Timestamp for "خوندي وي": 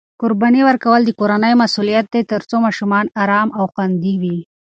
3.73-4.37